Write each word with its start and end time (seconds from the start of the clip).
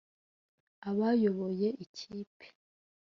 Abayoboye 0.89 1.67
ikipe 1.85 2.45